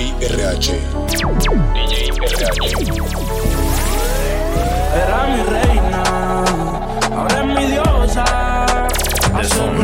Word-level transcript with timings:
DJ 0.00 0.16
RH. 0.32 0.80
DJ 1.74 1.94
RH. 2.08 2.40
Era 4.96 5.20
mi 5.28 5.42
reina, 5.42 6.02
ahora 7.14 7.36
es 7.40 7.44
mi 7.44 7.64
diosa. 7.66 8.24
Hace 9.34 9.60
un 9.60 9.76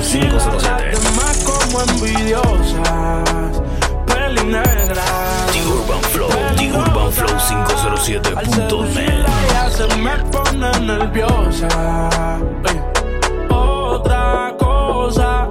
más 1.16 1.36
como 1.44 1.82
envidiosas. 1.82 3.60
Peli 4.06 4.44
negra. 4.44 5.04
The 5.52 5.60
Urban 5.68 6.02
Flow, 6.10 6.30
The 6.56 6.66
Urban 6.72 7.12
Flow 7.12 7.36
507.net. 7.38 9.26
Ya 9.52 9.68
se 9.68 9.86
me 9.96 10.16
pone 10.32 10.70
nerviosa. 10.80 11.68
Otra 13.50 14.54
cosa, 14.58 15.46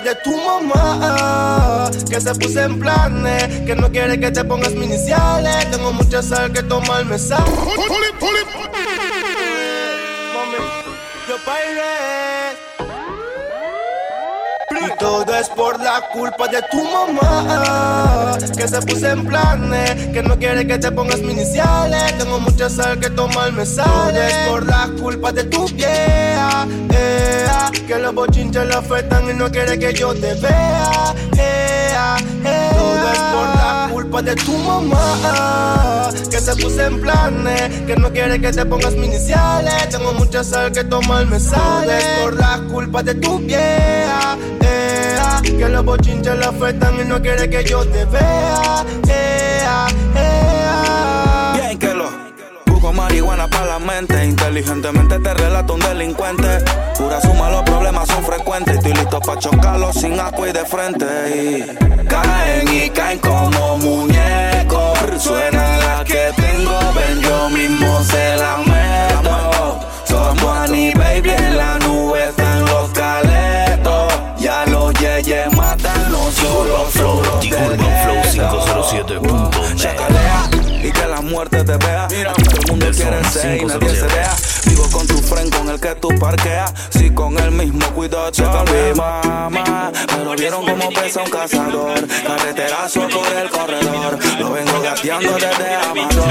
de 0.00 0.14
tu 0.16 0.36
mamá 0.36 1.90
Que 2.08 2.20
se 2.20 2.34
puso 2.34 2.60
en 2.60 2.78
planes 2.78 3.60
Que 3.66 3.74
no 3.76 3.90
quiere 3.90 4.18
que 4.18 4.30
te 4.30 4.44
pongas 4.44 4.72
mis 4.72 4.86
iniciales 4.86 5.70
Tengo 5.70 5.92
mucha 5.92 6.22
sal 6.22 6.52
que 6.52 6.62
tomarme 6.62 7.18
sal 7.18 7.44
Mami, 10.34 10.58
yo 11.28 11.36
bailé. 11.46 11.90
Y 14.82 14.98
todo 14.98 15.34
es 15.34 15.48
por 15.50 15.78
la 15.80 16.00
culpa 16.12 16.48
de 16.48 16.62
tu 16.70 16.82
mamá 16.84 18.29
Que 18.60 18.68
se 18.68 18.78
puso 18.82 19.08
en 19.08 19.24
planes 19.24 20.08
Que 20.12 20.22
no 20.22 20.38
quiere 20.38 20.66
que 20.66 20.76
te 20.76 20.92
pongas 20.92 21.20
mis 21.20 21.32
iniciales 21.32 22.18
Tengo 22.18 22.38
mucha 22.40 22.68
sal 22.68 23.00
que 23.00 23.08
tomarme 23.08 23.64
sale. 23.64 24.28
Es 24.28 24.34
por 24.50 24.66
la 24.66 24.90
culpa 25.00 25.32
de 25.32 25.44
tu 25.44 25.66
vieja 25.68 26.66
ea, 26.90 27.70
Que 27.86 27.98
los 27.98 28.14
bochinches 28.14 28.66
la 28.66 28.80
afectan 28.80 29.30
y 29.30 29.32
no 29.32 29.50
quiere 29.50 29.78
que 29.78 29.94
yo 29.94 30.12
te 30.12 30.34
vea 30.34 31.14
ea, 31.38 32.16
ea. 32.44 32.72
Todo 32.74 33.12
es 33.12 33.18
por 33.18 33.48
la 33.56 33.88
culpa 33.92 34.20
de 34.20 34.34
tu 34.34 34.52
mamá 34.58 36.10
Que 36.30 36.38
se 36.38 36.54
puso 36.56 36.82
en 36.82 37.00
planes 37.00 37.80
Que 37.86 37.96
no 37.96 38.12
quiere 38.12 38.38
que 38.42 38.52
te 38.52 38.66
pongas 38.66 38.92
mis 38.92 39.06
iniciales 39.06 39.88
Tengo 39.88 40.12
mucha 40.12 40.44
sal 40.44 40.70
que 40.70 40.84
tomarme 40.84 41.40
sale. 41.40 41.96
Es 41.96 42.04
por 42.22 42.38
la 42.38 42.60
culpa 42.70 43.02
de 43.02 43.14
tu 43.14 43.38
vieja. 43.38 44.36
ea, 44.60 44.79
Que 45.42 45.68
los 45.68 45.84
bochinches 45.84 46.36
la 46.38 46.48
afectan 46.48 47.00
y 47.00 47.04
no 47.04 47.20
quiere 47.20 47.48
que 47.48 47.64
yo 47.64 47.84
te 47.86 48.04
vea 48.06 48.84
ea, 49.08 49.86
ea. 50.16 51.52
Bien 51.54 51.78
que 51.78 51.94
lo 51.94 52.10
busco 52.66 52.92
marihuana 52.92 53.48
para 53.48 53.66
la 53.66 53.78
mente. 53.78 54.24
Inteligentemente 54.24 55.18
te 55.18 55.34
relato 55.34 55.74
un 55.74 55.80
delincuente. 55.80 56.64
Pura 56.96 57.20
suma, 57.20 57.50
los 57.50 57.62
problemas 57.62 58.08
son 58.08 58.24
frecuentes. 58.24 58.76
Estoy 58.76 58.92
listo 58.94 59.20
para 59.20 59.40
chocarlos 59.40 59.96
sin 59.96 60.18
asco 60.18 60.46
y 60.46 60.52
de 60.52 60.64
frente. 60.64 61.76
Caen 62.08 62.68
y 62.68 62.90
caen 62.90 63.18
como 63.18 63.78
muñecos. 63.78 64.98
Suena 65.18 65.78
la 65.78 66.04
que 66.04 66.30
tengo, 66.36 66.78
ven 66.94 67.20
yo 67.20 67.50
mismo 67.50 68.02
se 68.04 68.36
la 68.36 68.58
meto. 68.58 69.80
Somos 70.04 70.58
Annie 70.58 70.94
Baby 70.94 71.30
en 71.30 71.56
la 71.56 71.79
Flow 79.04 79.50
507.net. 79.50 79.76
Chacalea 79.76 80.50
y 80.82 80.90
que 80.90 81.06
la 81.06 81.20
muerte 81.20 81.64
te 81.64 81.76
vea. 81.76 82.04
Aquí 82.04 82.22
todo 82.44 82.60
el 82.60 82.66
mundo 82.70 82.86
quiere 82.94 83.24
ser 83.24 83.60
y 83.60 83.64
nadie 83.64 83.88
507. 83.88 84.00
se 84.00 84.06
vea. 84.06 84.36
Vivo 84.66 84.90
con 84.90 85.06
tu 85.06 85.16
friend 85.18 85.54
con 85.54 85.68
el 85.68 85.80
que 85.80 85.94
tú 85.96 86.08
parqueas. 86.18 86.72
Si 86.90 87.10
con 87.10 87.38
el 87.38 87.50
mismo 87.50 87.86
cuidado 87.94 88.30
te 88.32 88.42
mi 88.42 88.94
mamá. 88.94 89.92
Pero 90.06 90.34
vieron 90.36 90.66
cómo 90.66 90.90
pesa 90.90 91.22
un 91.22 91.30
cazador. 91.30 92.06
Carreterazo 92.26 93.08
por 93.08 93.32
el 93.36 93.50
corredor. 93.50 94.18
Lo 94.38 94.52
vengo 94.52 94.80
gateando 94.82 95.32
desde 95.34 95.74
Amador. 95.76 96.30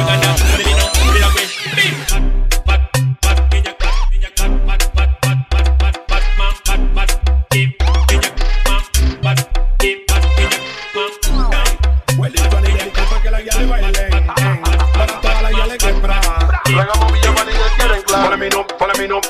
Hot, 19.10 19.24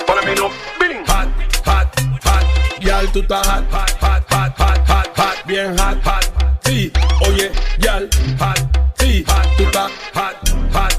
hot, 1.65 1.87
hot, 2.25 2.43
yal, 2.81 3.09
tú 3.13 3.19
estás 3.21 3.47
hot, 3.47 3.63
hot, 3.71 3.89
hot, 4.01 4.23
hot, 4.29 4.57
hot, 4.57 4.87
hot, 4.89 5.17
hot, 5.17 5.47
bien 5.47 5.77
hot, 5.77 5.97
hot, 6.03 6.25
sí, 6.65 6.91
oye, 7.25 7.49
yal, 7.79 8.09
hot, 8.37 8.59
sí, 8.97 9.23
hot, 9.25 9.47
tú 9.55 9.63
estás 9.63 9.91
hot, 10.13 10.35
hot, 10.73 10.93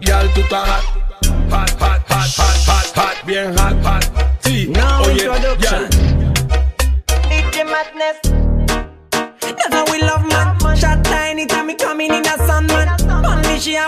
yal, 0.00 0.32
tú 0.34 0.40
estás 0.40 0.68
hot, 0.68 0.84
hot, 1.50 1.70
hot, 1.80 2.00
hot, 2.08 2.30
hot, 2.38 2.68
hot, 2.68 2.96
hot, 2.96 3.26
bien 3.26 3.58
hot, 3.58 3.74
hot, 3.84 4.04
sí, 4.44 4.68
Now 4.68 5.02
oye, 5.02 5.24
introduction. 5.24 5.58
yal. 5.60 5.88
DJ 7.28 7.64
Madness. 7.64 8.18
That's 9.40 9.74
how 9.74 9.84
we 9.90 10.00
love 10.00 10.24
man. 10.28 10.76
Shot 10.76 11.02
tiny 11.04 11.46
time 11.46 11.66
me 11.66 11.74
coming 11.74 12.12
in 12.14 12.24
a 12.24 12.38
sun 12.46 12.66
man. 12.68 12.96
Bun 12.98 13.42
me 13.42 13.58
she 13.58 13.74
a 13.74 13.86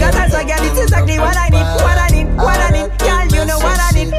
got, 0.00 0.12
that's 0.12 0.34
a 0.34 0.44
girl. 0.44 0.64
It's 0.66 0.80
exactly 0.80 1.18
what 1.18 1.36
I 1.36 1.48
need, 1.48 1.68
what 1.84 1.98
I 1.98 2.08
need, 2.08 2.28
what 2.36 2.60
I 2.60 2.70
need. 2.70 2.90
Girl, 2.98 3.26
you 3.26 3.44
know 3.46 3.58
what 3.58 3.78
I 3.78 3.90
need. 3.94 4.10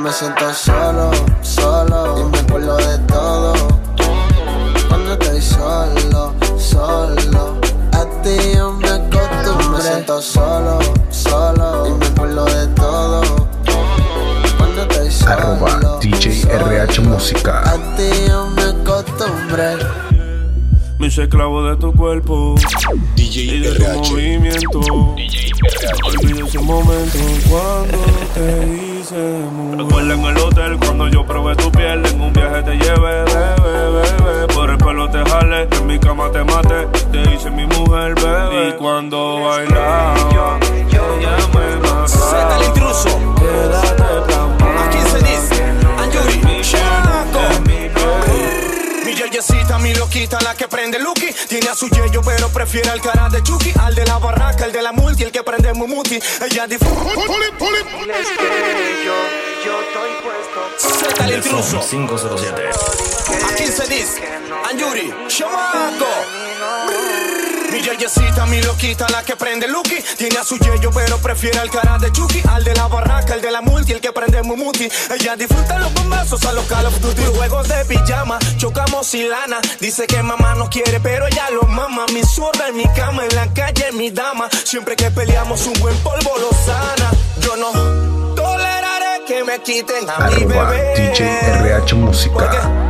Me 0.00 0.12
siento 0.12 0.52
solo, 0.52 1.10
solo 1.42 2.18
Y 2.18 2.24
me 2.24 2.38
acuerdo 2.38 2.76
de 2.76 2.98
todo. 3.06 3.54
Cuando 4.88 5.12
estoy 5.14 5.40
solo, 5.40 6.34
solo. 6.58 7.60
A 7.92 8.22
ti 8.22 8.36
yo 8.54 8.72
Me 8.72 8.83
siento 10.04 10.20
solo, 10.20 10.78
solo 11.10 11.86
Y 11.88 11.98
me 11.98 12.06
acuerdo 12.06 12.44
de 12.44 12.66
todo 12.74 13.22
Cuando 14.58 14.82
estoy 14.82 15.10
solo 15.10 15.32
Arroba 15.32 15.98
DJ 16.00 16.42
RH 16.42 17.00
Música. 17.02 17.60
A 17.60 17.96
ti 17.96 18.08
yo 18.28 18.50
me 18.50 18.62
acostumbré 18.62 19.76
me 20.96 21.08
hice 21.08 21.24
esclavo 21.24 21.68
de 21.68 21.76
tu 21.76 21.92
cuerpo 21.92 22.54
y 23.16 23.22
DJ 23.22 23.60
de 23.60 23.74
tu 23.74 23.82
RH. 23.82 23.98
movimiento. 23.98 25.14
DJ 25.16 25.50
RH. 25.50 26.06
Olvido 26.06 26.46
ese 26.46 26.58
momento 26.60 27.18
cuando 27.50 27.98
te 28.32 29.00
hice 29.00 29.14
mujer. 29.52 29.78
Recuerda 29.80 30.14
en 30.14 30.24
el 30.24 30.38
hotel 30.38 30.78
cuando 30.78 31.08
yo 31.08 31.26
probé 31.26 31.56
tu 31.56 31.72
piel. 31.72 32.06
En 32.06 32.20
un 32.20 32.32
viaje 32.32 32.62
te 32.62 32.76
llevé, 32.76 33.24
mi 35.94 36.00
cama 36.00 36.30
te 36.30 36.42
maté. 36.44 36.86
Te 37.12 37.34
hice 37.34 37.50
mi 37.50 37.66
mujer, 37.66 38.14
bebé. 38.16 38.68
Y 38.68 38.72
cuando 38.72 39.40
bailaba, 39.40 40.14
piel. 49.46 49.64
Mi 49.80 49.94
loquita, 49.94 50.40
la 50.40 50.54
que 50.54 50.68
prende 50.68 50.98
Lucky. 50.98 51.32
Tiene 51.48 51.68
a 51.68 51.74
su 51.74 51.88
yeyo, 51.88 52.22
pero 52.22 52.48
prefiere 52.48 52.90
al 52.90 53.00
cara 53.00 53.28
de 53.28 53.42
Chucky. 53.42 53.72
Al 53.80 53.94
de 53.94 54.04
la 54.06 54.18
barraca, 54.18 54.64
el 54.64 54.72
de 54.72 54.82
la 54.82 54.92
multi, 54.92 55.24
el 55.24 55.32
que 55.32 55.42
prende 55.42 55.72
Mumuti. 55.74 56.18
Ella 56.50 56.66
disfruta. 56.66 57.10
Zeta 60.78 61.24
el 61.24 61.30
Del 61.30 61.42
son 61.42 61.58
intruso. 61.58 61.88
507. 61.88 62.62
Aquí 63.50 63.66
se 63.66 63.86
dice, 63.88 64.22
Anjuri, 64.70 65.14
Chamaco. 65.28 66.06
Mi 67.74 67.82
yeyecita, 67.82 68.46
mi 68.46 68.62
loquita, 68.62 69.04
la 69.08 69.24
que 69.24 69.34
prende 69.34 69.66
Lucky. 69.66 69.96
Tiene 70.16 70.38
a 70.38 70.44
su 70.44 70.56
yeyo, 70.58 70.92
pero 70.94 71.18
prefiere 71.18 71.58
al 71.58 71.68
cara 71.68 71.98
de 71.98 72.12
Chucky. 72.12 72.40
Al 72.48 72.62
de 72.62 72.72
la 72.72 72.86
barraca, 72.86 73.34
el 73.34 73.40
de 73.40 73.50
la 73.50 73.62
multi, 73.62 73.90
el 73.90 74.00
que 74.00 74.12
prende 74.12 74.40
Mumuti. 74.44 74.88
Ella 75.10 75.34
disfruta 75.34 75.80
los 75.80 75.92
bombazos 75.92 76.44
a 76.44 76.52
los 76.52 76.64
Call 76.66 76.86
of 76.86 77.00
Duty. 77.00 77.22
Juegos 77.34 77.66
de 77.66 77.84
pijama, 77.86 78.38
chocamos 78.58 79.08
sin 79.08 79.28
lana. 79.28 79.58
Dice 79.80 80.06
que 80.06 80.22
mamá 80.22 80.54
no 80.54 80.70
quiere, 80.70 81.00
pero 81.00 81.26
ella 81.26 81.50
lo 81.50 81.62
mama. 81.62 82.06
Mi 82.14 82.22
zurda 82.22 82.68
en 82.68 82.76
mi 82.76 82.86
cama, 82.94 83.24
en 83.24 83.34
la 83.34 83.52
calle, 83.52 83.90
mi 83.90 84.12
dama. 84.12 84.48
Siempre 84.62 84.94
que 84.94 85.10
peleamos, 85.10 85.66
un 85.66 85.72
buen 85.80 85.96
polvo 85.98 86.30
lo 86.38 86.50
sana. 86.64 87.10
Yo 87.40 87.56
no 87.56 87.72
toleraré 88.36 89.24
que 89.26 89.42
me 89.42 89.60
quiten 89.62 90.08
a 90.08 90.30
mi 90.30 90.44
bebé. 90.44 90.94
DJ 90.94 91.24
RH 91.58 91.96
Música. 91.96 92.83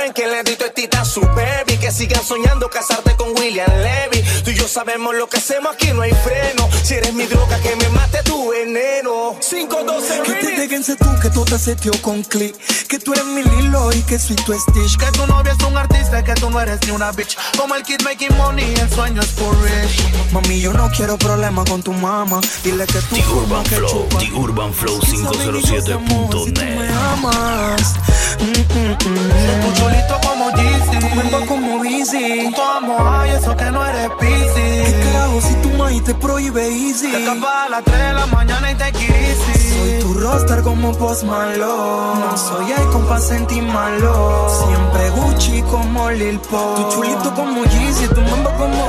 Saben 0.00 0.12
que 0.14 0.26
le 0.26 0.42
dito 0.42 0.64
es 0.64 0.74
tita 0.74 1.02
a 1.02 1.04
su 1.04 1.20
baby. 1.20 1.76
Que 1.78 1.90
sigan 1.90 2.22
soñando 2.24 2.68
casarte 2.70 3.16
con 3.16 3.30
William 3.38 3.70
Levy. 3.70 4.22
Tú 4.44 4.50
y 4.50 4.54
yo 4.54 4.66
sabemos 4.66 5.14
lo 5.14 5.28
que 5.28 5.38
hacemos 5.38 5.74
aquí, 5.74 5.92
no 5.92 6.02
hay 6.02 6.12
freno. 6.12 6.68
Si 6.82 6.94
eres 6.94 7.12
mi 7.12 7.24
droga, 7.26 7.58
que 7.60 7.76
me 7.76 7.88
mate 7.90 8.22
tu 8.22 8.50
veneno. 8.50 9.36
512 9.40 10.22
Que 10.22 10.32
te 10.34 10.60
déjense 10.60 10.96
tú, 10.96 11.06
que 11.20 11.30
tú 11.30 11.44
te 11.44 11.58
seteo 11.58 11.92
con 12.02 12.22
click 12.22 12.54
Que 12.88 12.98
tú 12.98 13.12
eres 13.12 13.24
mi 13.24 13.42
Lilo 13.42 13.92
y 13.92 14.02
que 14.02 14.18
soy 14.18 14.36
tu 14.36 14.52
Stitch 14.52 14.96
Que 14.96 15.06
tu 15.12 15.26
novia 15.26 15.52
es 15.58 15.66
un 15.66 15.76
artista, 15.76 16.22
que 16.22 16.34
tú 16.34 16.50
no 16.50 16.60
eres 16.60 16.78
ni 16.86 16.90
una 16.92 17.10
bitch 17.12 17.36
Como 17.56 17.74
el 17.74 17.82
kid 17.82 18.02
making 18.02 18.36
money, 18.36 18.74
el 18.74 18.90
sueño 18.90 19.20
es 19.20 19.28
for 19.28 19.56
rich 19.62 20.02
Mami, 20.32 20.60
yo 20.60 20.72
no 20.72 20.90
quiero 20.90 21.16
problemas 21.18 21.68
con 21.68 21.82
tu 21.82 21.92
mamá 21.92 22.40
Dile 22.62 22.86
que 22.86 23.00
tú 23.00 23.16
The 23.16 23.26
Urban 23.28 23.62
que 23.64 23.76
Flow, 23.76 23.90
chupas. 23.90 24.18
The 24.22 24.32
Urban 24.32 24.74
Flow 24.74 25.00
Quizá 25.00 25.30
baby, 25.30 25.62
yo 25.62 25.84
te 25.84 25.92
amo 25.92 26.30
si 26.44 26.52
tú 26.52 26.60
me 26.60 26.76
507.net. 26.76 26.90
amas 27.12 27.94
mm, 28.40 28.78
mm, 28.78 28.90
mm. 28.90 29.89
Tu 29.90 29.96
chulito 29.96 30.20
como 30.28 30.50
Jeezy 30.50 30.98
Tu 30.98 31.08
cuerpo 31.10 31.46
como 31.46 31.78
Busy 31.78 32.52
Tu 32.54 32.62
amor, 32.62 33.20
ay, 33.20 33.30
eso 33.30 33.56
que 33.56 33.64
no 33.70 33.84
eres 33.86 34.08
busy 34.08 34.84
¿Qué 34.84 35.00
carajo 35.12 35.40
si 35.40 35.54
tu 35.54 35.68
maíz 35.70 36.04
te 36.04 36.14
prohíbe 36.14 36.68
easy? 36.68 37.10
Te 37.10 37.18
escapas 37.18 37.66
a 37.66 37.68
las 37.68 37.84
3 37.84 37.98
de 37.98 38.12
la 38.12 38.26
mañana 38.26 38.70
y 38.70 38.74
te 38.74 38.84
easy 38.84 39.70
Soy 39.70 39.98
tu 40.00 40.14
roster 40.14 40.62
como 40.62 40.92
Post 40.92 41.24
Malone. 41.24 42.20
No 42.20 42.36
soy 42.36 42.72
el 42.72 42.86
compa 42.90 43.18
sentí 43.20 43.60
malo. 43.60 44.46
Siempre 44.66 45.10
Gucci 45.10 45.62
como 45.62 46.10
Lil 46.10 46.38
Pop 46.40 46.76
Tu 46.76 46.94
chulito 46.94 47.34
como 47.34 47.64
Yeezy, 47.64 48.08
tu 48.08 48.20
mambo 48.20 48.50
como 48.58 48.86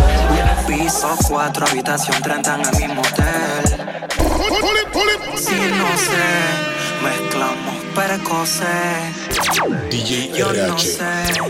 Piso 0.67 1.15
4, 1.29 1.65
habitación 1.67 2.21
30 2.21 2.55
en 2.55 2.61
el 2.61 2.71
mismo 2.77 3.01
hotel. 3.01 3.81
Si 5.35 5.55
no 5.55 5.87
sé, 5.97 6.60
precoces 7.95 9.15
DJ 9.89 10.31
Yo 10.37 10.47
no 10.53 10.75
RH. 10.75 10.79
sé 10.79 11.41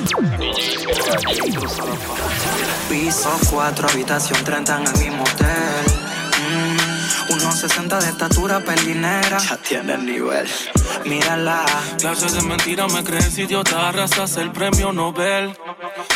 Piso 2.90 3.32
4, 3.50 3.88
habitación 3.90 4.44
30 4.44 4.78
en 4.78 4.88
el 4.88 4.98
mismo 4.98 5.24
hotel. 5.24 5.86
Mm, 6.42 7.34
unos 7.34 7.56
60 7.60 8.00
de 8.00 8.10
estatura 8.10 8.60
pelinera. 8.60 9.38
Ya 9.40 9.58
tiene 9.58 9.94
el 9.94 10.06
nivel. 10.06 10.48
Mírala. 11.06 11.66
Clases 12.00 12.34
de 12.34 12.42
mentira 12.42 12.88
me 12.88 13.04
crees 13.04 13.38
idiota, 13.38 13.88
arrasas 13.88 14.36
el 14.38 14.52
premio 14.52 14.92
Nobel. 14.92 15.56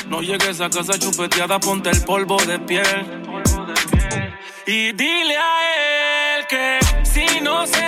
No 0.07 0.21
llegues 0.21 0.59
a 0.59 0.69
casa 0.69 0.99
chupeteada, 0.99 1.59
ponte 1.59 1.89
el 1.91 2.01
polvo 2.03 2.37
de 2.45 2.59
piel. 2.59 3.23
Y 4.67 4.91
dile 4.93 5.37
a 5.37 6.37
él 6.37 6.47
que 6.49 6.79
si 7.03 7.39
no 7.39 7.65
se 7.67 7.85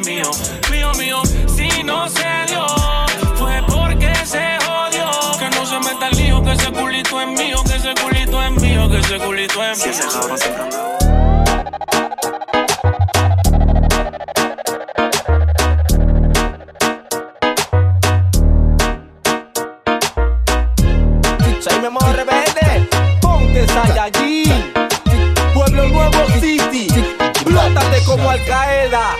es 0.00 0.06
mío. 0.06 0.30
Mío, 0.70 0.92
mío, 0.98 1.22
si 1.46 1.82
no 1.82 2.08
se 2.08 2.26
dio, 2.48 2.66
fue 3.36 3.62
porque 3.66 4.12
se 4.24 4.58
jodió. 4.64 5.10
Que 5.38 5.50
no 5.56 5.66
se 5.66 5.78
meta 5.80 6.08
el 6.08 6.16
lío, 6.16 6.42
que 6.42 6.52
ese 6.52 6.72
culito 6.72 7.20
es 7.20 7.28
mío, 7.28 7.56
que 7.64 7.76
ese 7.76 7.94
culito 7.94 8.42
es 8.42 8.50
mío, 8.62 8.88
que 8.88 8.98
ese 8.98 9.18
culito 9.18 9.62
es 9.64 9.78
Si 9.78 9.88
mío. 9.88 9.98
ese 9.98 10.08
cabrón 10.08 10.38
siempre 10.38 10.62
anda. 10.62 11.90
Soy 21.60 21.78
mi 21.80 21.88
rebelde, 22.12 22.88
ponte 23.20 23.66
Saiyajin. 23.66 24.72
Pueblo 25.54 25.88
Nuevo 25.88 26.26
City, 26.40 26.86
explótate 27.20 28.02
como 28.06 28.30
Al 28.30 28.42
Qaeda. 28.44 29.16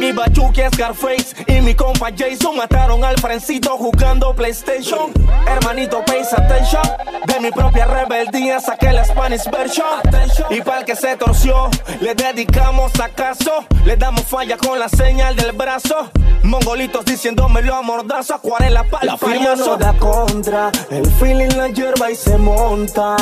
Mi 0.00 0.12
bachuque 0.12 0.64
es 0.64 0.72
Scarface 0.72 1.34
y 1.46 1.60
mi 1.60 1.74
compa 1.74 2.08
Jason 2.16 2.56
mataron 2.56 3.04
al 3.04 3.18
frencito 3.18 3.76
jugando 3.76 4.34
PlayStation. 4.34 5.12
Hermanito, 5.46 6.02
pay 6.06 6.22
attention. 6.22 6.82
De 7.26 7.38
mi 7.38 7.50
propia 7.50 7.84
rebeldía 7.84 8.60
saqué 8.60 8.92
la 8.92 9.04
Spanish 9.04 9.44
version. 9.50 10.00
Y 10.48 10.62
para 10.62 10.78
el 10.78 10.84
que 10.86 10.96
se 10.96 11.16
torció, 11.16 11.68
le 12.00 12.14
dedicamos 12.14 12.98
acaso. 12.98 13.66
Le 13.84 13.98
damos 13.98 14.24
falla 14.24 14.56
con 14.56 14.78
la 14.78 14.88
señal 14.88 15.36
del 15.36 15.52
brazo. 15.52 16.10
Mongolitos 16.44 17.04
diciéndomelo 17.04 17.74
a 17.74 17.82
mordazo, 17.82 18.36
acuarela 18.36 18.84
para 18.84 19.04
La 19.04 19.18
firma 19.18 19.54
no 19.54 19.76
da 19.76 19.92
contra, 19.98 20.72
el 20.90 21.06
feeling 21.16 21.54
la 21.58 21.68
hierba 21.68 22.10
y 22.10 22.14
se 22.16 22.38
monta. 22.38 23.16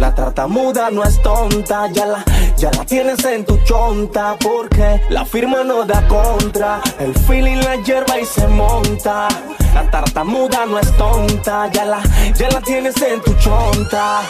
La 0.00 0.14
tartamuda 0.14 0.90
no 0.90 1.02
es 1.04 1.20
tonta, 1.22 1.88
ya 1.92 2.06
la, 2.06 2.24
ya 2.56 2.70
la 2.72 2.84
tienes 2.84 3.24
en 3.24 3.44
tu 3.44 3.56
chonta. 3.64 4.36
Porque 4.40 5.00
la 5.10 5.24
firma 5.24 5.62
no 5.64 5.84
da 5.84 6.06
contra, 6.08 6.80
el 6.98 7.14
feeling 7.26 7.58
la 7.58 7.76
hierba 7.76 8.18
y 8.18 8.24
se 8.24 8.46
monta. 8.48 9.28
La 9.74 9.90
tartamuda 9.90 10.66
no 10.66 10.78
es 10.78 10.90
tonta, 10.96 11.70
ya 11.72 11.84
la, 11.84 12.00
ya 12.36 12.48
la 12.50 12.60
tienes 12.60 13.00
en 13.02 13.20
tu 13.22 13.32
chonta. 13.34 14.22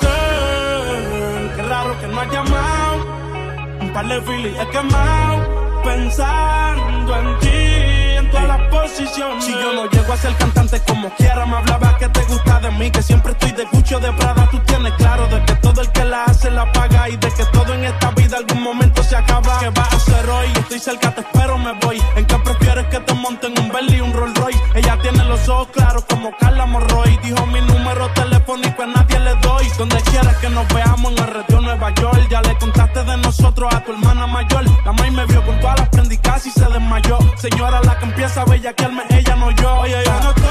Girl, 0.00 1.52
qué 1.56 1.62
raro 1.62 2.00
que 2.00 2.06
no 2.06 2.20
has 2.20 2.32
llamado. 2.32 3.06
Un 3.80 3.92
par 3.92 4.08
de 4.08 4.20
filis 4.22 4.54
he 4.58 4.66
quemado. 4.68 5.64
Pensando 5.84 7.16
en 7.16 7.38
ti, 7.40 7.53
todas 8.34 8.48
las 8.48 8.68
posiciones. 8.68 9.44
Si 9.44 9.52
yo 9.52 9.72
no 9.72 9.88
llego 9.90 10.12
a 10.12 10.16
ser 10.16 10.34
cantante 10.36 10.80
como 10.86 11.08
quiera, 11.14 11.46
me 11.46 11.56
hablaba 11.56 11.96
que 11.98 12.08
te 12.08 12.22
gusta 12.24 12.60
de 12.60 12.70
mí. 12.72 12.90
Que 12.90 13.02
siempre 13.02 13.32
estoy 13.32 13.52
de 13.52 13.64
Gucci 13.66 13.94
o 13.94 14.00
de 14.00 14.12
Prada. 14.12 14.48
Tú 14.50 14.58
tienes 14.66 14.92
claro 14.94 15.26
de 15.28 15.44
que 15.44 15.54
todo 15.54 15.80
el 15.80 15.90
que 15.90 16.04
la 16.04 16.24
hace 16.24 16.50
la 16.50 16.70
paga. 16.72 17.08
Y 17.08 17.16
de 17.16 17.28
que 17.28 17.44
todo 17.46 17.74
en 17.74 17.84
esta 17.84 18.10
vida 18.10 18.36
algún 18.38 18.62
momento 18.62 19.02
se 19.02 19.16
acaba. 19.16 19.58
¿Qué 19.58 19.70
vas 19.70 19.92
a 19.92 19.96
hacer 19.96 20.28
hoy? 20.28 20.46
Estoy 20.56 20.78
cerca, 20.78 21.14
te 21.14 21.20
espero, 21.20 21.58
me 21.58 21.72
voy. 21.80 22.02
¿En 22.16 22.24
qué 22.26 22.36
prefieres 22.38 22.86
que 22.86 23.00
te 23.00 23.14
monten 23.14 23.58
un 23.58 23.68
Bentley 23.70 23.98
y 23.98 24.00
un 24.00 24.12
Rolls 24.12 24.34
Royce? 24.38 24.60
Ella 24.74 24.98
tiene 25.00 25.24
los 25.24 25.48
ojos 25.48 25.68
claros 25.68 26.04
como 26.08 26.36
Carla 26.38 26.66
Morroy. 26.66 27.18
Dijo 27.22 27.46
mi 27.46 27.60
número 27.60 28.08
telefónico 28.10 28.82
a 28.82 28.86
nadie 28.86 29.20
le 29.20 29.34
doy. 29.36 29.68
Donde 29.78 29.96
quieras 30.10 30.36
que 30.38 30.48
nos 30.48 30.66
veamos 30.74 31.12
en 31.12 31.18
el 31.18 31.34
retiro 31.34 31.60
Nueva 31.60 31.90
York. 31.94 32.26
Ya 32.30 32.40
le 32.42 32.56
contaste 32.58 33.04
de 33.04 33.16
nosotros 33.18 33.72
a 33.72 33.80
tu 33.80 33.92
hermana 33.92 34.26
mayor. 34.26 34.64
La 34.84 34.92
maíz 34.92 35.12
me 35.12 35.24
vio 35.26 35.44
con 35.44 35.58
todas 35.60 35.78
las 35.80 35.93
Señora, 37.36 37.80
la 37.82 37.98
que 37.98 38.04
empieza 38.04 38.42
a 38.42 38.44
bellaquearme, 38.44 39.02
ella 39.10 39.34
no 39.34 39.50
yo. 39.50 39.80
Oye, 39.80 40.00
yo 40.04 40.20
no 40.22 40.43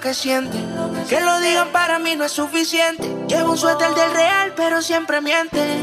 que 0.00 0.14
siente. 0.14 0.58
Que 1.08 1.20
lo 1.20 1.40
digan 1.40 1.68
para 1.72 1.98
mí 1.98 2.16
no 2.16 2.24
es 2.24 2.32
suficiente. 2.32 3.08
Llevo 3.28 3.52
un 3.52 3.58
suéter 3.58 3.94
del 3.94 4.12
real, 4.12 4.52
pero 4.56 4.82
siempre 4.82 5.20
miente. 5.20 5.82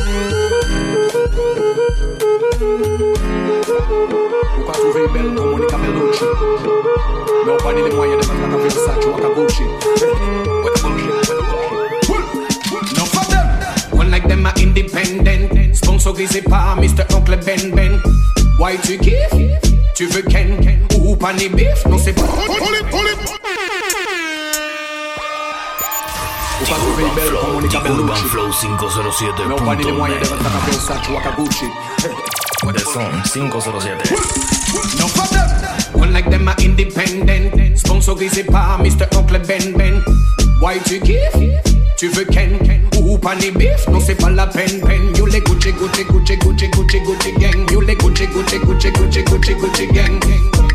Ou 4.57 4.63
ka 4.67 4.73
trouve 4.73 5.07
bel 5.13 5.27
kon 5.35 5.45
Monica 5.51 5.77
Bellucci. 5.77 6.25
Men 7.45 7.53
ou 7.53 7.57
pa 7.63 7.73
ni 7.73 7.81
le 7.81 7.91
mwayen 7.95 8.17
de 8.19 8.25
mettre 8.27 8.47
ta 8.51 8.57
Versace 8.57 9.05
ou 9.07 9.15
ka 9.17 9.29
Gucci. 9.35 9.65
What 10.63 10.73
the 10.75 10.79
bullshit 10.81 11.13
No 12.97 13.05
fuck 13.05 13.27
them 13.29 13.47
One 13.97 14.11
like 14.11 14.27
them 14.27 14.45
are 14.45 14.53
independent. 14.57 15.75
Sponsorisé 15.75 16.41
par 16.41 16.77
Mr. 16.77 17.05
Oncle 17.15 17.37
Ben 17.45 17.71
Ben. 17.75 17.99
Why 18.59 18.77
tu 18.83 18.97
kiffes 18.97 19.33
Tu 19.95 20.05
veux 20.05 20.21
Ken 20.21 20.59
Ou 20.99 21.15
pas 21.15 21.33
ni 21.33 21.49
bif 21.49 21.85
Non 21.89 21.97
c'est 21.97 22.13
pas 22.13 22.21
Ou 22.23 22.53
ka 22.53 22.89
trouve 22.91 23.40
bel 27.15 27.31
kon 27.35 27.53
Monica 27.53 27.79
Urban 27.79 28.05
Bellucci 28.05 28.25
Flow 28.27 28.47
Men 29.39 29.51
ou 29.51 29.65
pa 29.65 29.75
ni 29.75 29.83
le 29.83 29.93
mwayen 29.93 30.19
de 30.19 30.25
507.net 30.25 30.37
mettre 30.37 30.43
ta 30.43 30.49
Versace 30.65 31.09
ou 31.09 31.19
ka 31.19 31.31
Gucci 31.37 31.65
De 32.73 32.79
son 32.79 33.09
507 33.25 34.11
No 34.99 35.07
them. 35.07 35.99
One 35.99 36.13
like 36.13 36.29
them 36.29 36.47
are 36.47 36.55
independent. 36.59 37.77
Sponsorisé 37.77 38.43
par 38.43 38.79
Mr. 38.79 39.07
Oncle 39.17 39.39
Ben 39.47 39.73
Ben. 39.77 40.01
Why 40.61 40.79
tu 40.85 40.99
kiffes? 40.99 41.63
Tu 41.97 42.07
veux 42.09 42.25
Ken 42.25 42.57
ou 43.01 43.17
pas 43.17 43.35
bif? 43.35 43.87
Non 43.89 43.99
c'est 43.99 44.15
pas 44.15 44.29
la 44.29 44.47
peine 44.47 44.79
peine. 44.81 45.13
You 45.17 45.25
les 45.25 45.41
Gucci 45.41 45.73
Gucci 45.73 46.05
Gucci 46.05 46.37
Gucci 46.37 46.67
Gucci 46.69 46.99
Gucci 47.01 47.31
gang. 47.39 47.71
You 47.71 47.81
les 47.81 47.95
Gucci 47.95 48.27
Gucci 48.27 48.59
Gucci 48.59 48.91
Gucci 48.91 49.23
Gucci 49.23 49.53
Gucci 49.55 49.87
gang. 49.87 50.19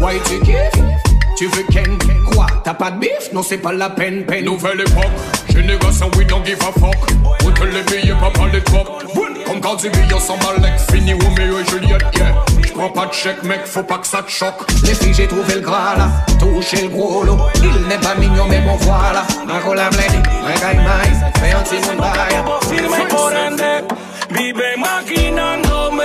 Why 0.01 0.21
tu 0.25 0.41
kiffes? 0.41 1.06
Tu 1.37 1.47
veux 1.49 1.65
Ken? 1.71 1.99
Quoi? 2.33 2.47
T'as 2.65 2.75
pas 2.75 2.91
de 2.91 2.99
bif? 2.99 3.33
Non 3.33 3.43
c'est 3.43 3.59
pas 3.59 3.73
la 3.73 3.91
peine 3.91 4.25
peine. 4.25 4.47
Nouvelle 4.47 4.81
époque. 4.81 5.05
Génération 5.51 6.11
we 6.17 6.27
don't 6.27 6.45
give 6.45 6.59
a 6.61 6.73
fuck. 6.81 6.97
Où 7.45 7.51
que 7.51 7.65
les 7.65 7.83
billets 7.83 8.15
pas 8.15 8.31
par 8.31 8.47
les 8.49 8.63
top. 8.63 9.05
Comme 9.47 9.61
quand 9.61 9.77
tu 9.77 9.91
billes 9.91 10.19
sans 10.19 10.39
balek. 10.39 10.73
Fini 10.91 11.13
Romeo 11.13 11.59
et 11.59 11.71
Juliette 11.71 12.03
yeah. 12.17 12.35
J'prends 12.67 12.89
pas 12.89 13.07
de 13.07 13.13
chèque 13.13 13.43
mec 13.43 13.67
faut 13.67 13.83
pas 13.83 13.99
que 13.99 14.07
ça 14.07 14.23
te 14.23 14.31
choque. 14.31 14.71
Les 14.83 14.95
filles 14.95 15.15
j'ai 15.15 15.27
trouvé 15.27 15.55
le 15.55 15.61
gras 15.61 15.97
là. 15.97 16.09
Touché 16.39 16.83
le 16.83 16.89
gros 16.89 17.23
lot. 17.23 17.39
Il 17.57 17.87
n'est 17.87 17.99
pas 17.99 18.15
mignon 18.15 18.47
mais 18.49 18.61
bon 18.61 18.77
voilà. 18.81 19.23
Marco 19.47 19.75
la 19.75 19.91
bledi. 19.91 20.19
Regaille 20.43 20.77
maïs. 20.77 21.19
Fais 21.39 21.53
un 21.53 21.61
petit 21.61 21.87
monde 21.87 21.99
bail. 21.99 22.45
Firme 22.71 23.09
por 23.09 23.33
ende, 23.33 23.85
vive 24.31 24.77
maquinándome, 24.79 26.03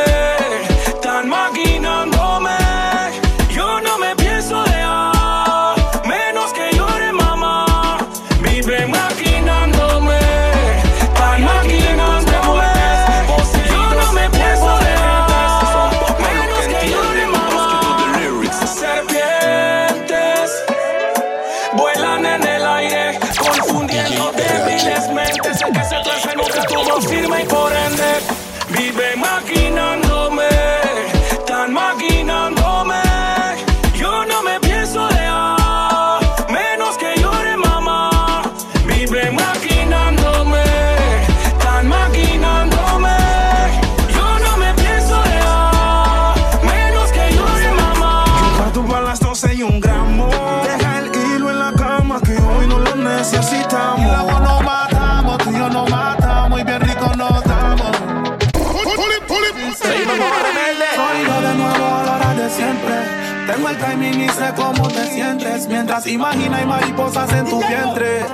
Tengo 63.61 63.73
el 63.73 63.77
timing 63.77 64.21
y 64.21 64.29
sé 64.29 64.51
cómo 64.55 64.87
te 64.87 65.05
sientes. 65.11 65.67
Mientras 65.67 66.07
imagina 66.07 66.57
hay 66.57 66.65
mariposas 66.65 67.31
en 67.31 67.45
tu 67.45 67.59
vientre. 67.59 68.25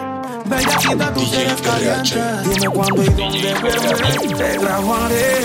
Bellaquita, 0.46 1.14
tú 1.14 1.20
si 1.20 1.42
eres 1.42 1.62
caliente. 1.62 2.50
Dime 2.50 2.70
cuándo 2.70 3.04
y 3.04 3.08
dónde, 3.08 3.54
bebé. 3.56 4.36
Te 4.38 4.58
grabaré. 4.58 5.36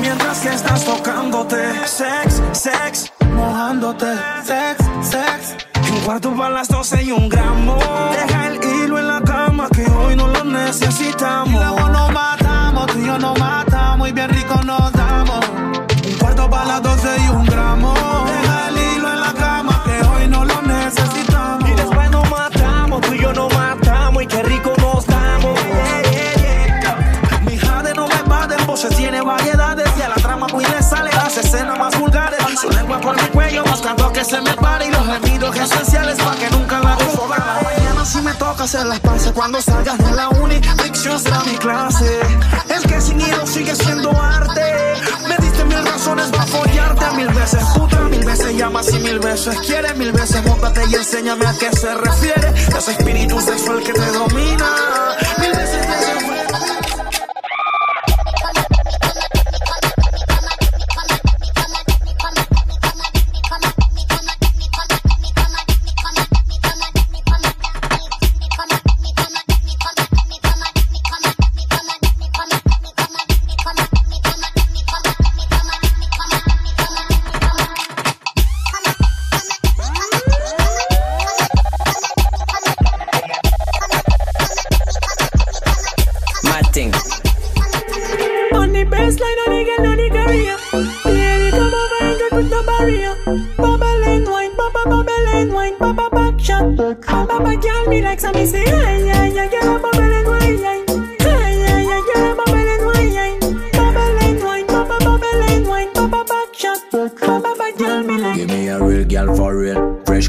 Mientras 0.00 0.40
que 0.40 0.48
estás 0.48 0.84
tocándote. 0.84 1.56
Sex, 1.86 2.42
sex, 2.50 3.12
mojándote. 3.32 4.06
Sex, 4.42 4.76
sex. 5.08 5.56
Un 5.88 6.00
cuarto 6.00 6.34
para 6.34 6.50
las 6.50 6.66
12 6.66 7.04
y 7.04 7.12
un 7.12 7.28
gramo. 7.28 7.78
Deja 8.10 8.48
el 8.48 8.56
hilo 8.56 8.98
en 8.98 9.06
la 9.06 9.20
cama 9.20 9.68
que 9.72 9.88
hoy 9.88 10.16
no 10.16 10.26
lo 10.26 10.42
necesitamos. 10.42 11.48
Y 11.48 11.64
luego 11.64 11.88
nos 11.90 12.12
matamos, 12.12 12.86
tú 12.88 12.98
y 12.98 13.06
yo 13.06 13.16
nos 13.16 13.38
matamos 13.38 14.08
y 14.08 14.12
bien 14.12 14.30
rico 14.30 14.60
nos 14.64 14.92
damos. 14.92 15.48
Un 15.48 16.18
cuarto 16.18 16.50
para 16.50 16.64
las 16.64 16.82
12 16.82 17.08
y 17.24 17.28
un 17.28 17.46
gramo. 17.46 17.94
Deja 18.26 18.57
Su 32.60 32.68
lengua 32.70 33.00
por 33.00 33.14
mi 33.14 33.28
cuello, 33.28 33.62
buscando 33.62 34.12
que 34.12 34.24
se 34.24 34.40
me 34.40 34.52
pare 34.54 34.86
y 34.86 34.90
los 34.90 35.06
gemidos 35.06 35.56
esenciales 35.56 36.18
para 36.18 36.36
que 36.36 36.50
nunca 36.50 36.80
la 36.80 36.96
joda. 36.96 37.60
Mañana 37.62 38.04
si 38.04 38.20
me 38.20 38.34
toca 38.34 38.64
hacer 38.64 38.84
las 38.84 38.98
paces 38.98 39.30
cuando 39.30 39.62
salgas 39.62 39.96
de 39.98 40.10
la 40.12 40.28
uni, 40.30 40.60
ficción 40.82 41.20
será 41.20 41.38
mi 41.44 41.56
clase. 41.58 42.18
El 42.68 42.82
que 42.82 43.00
sin 43.00 43.20
hilo 43.20 43.46
sigue 43.46 43.76
siendo 43.76 44.10
arte. 44.20 44.94
Me 45.28 45.36
diste 45.36 45.64
mil 45.66 45.84
razones 45.86 46.30
para 46.30 46.46
follarte 46.46 47.16
mil 47.16 47.28
veces, 47.28 47.62
puta, 47.76 48.00
mil 48.00 48.24
veces 48.24 48.56
llamas 48.56 48.92
y 48.92 48.98
mil 48.98 49.20
veces 49.20 49.56
quieres, 49.60 49.96
mil 49.96 50.10
veces 50.10 50.44
móntate 50.44 50.82
y 50.90 50.94
enséñame 50.96 51.46
a 51.46 51.52
qué 51.60 51.70
se 51.76 51.94
refiere. 51.94 52.54
Ese 52.76 52.90
espíritu 52.90 53.40
sexual 53.40 53.84
que 53.84 53.92
te 53.92 54.12
domina, 54.12 55.16
mil 55.38 55.52
veces 55.52 55.86
te 55.86 56.37